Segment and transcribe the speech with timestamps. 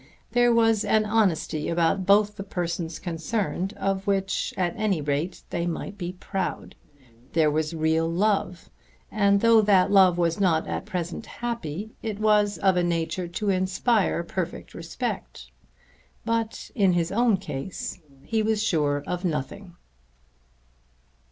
[0.31, 5.67] There was an honesty about both the persons concerned of which at any rate they
[5.67, 6.73] might be proud.
[7.33, 8.71] There was real love,
[9.11, 13.51] and though that love was not at present happy it was of a nature to
[13.51, 15.51] inspire perfect respect.
[16.25, 19.75] But in his own case he was sure of nothing.